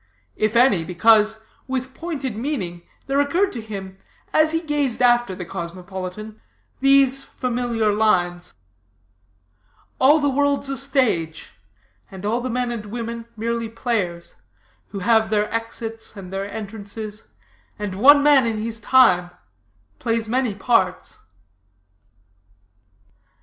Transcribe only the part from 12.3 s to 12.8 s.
the men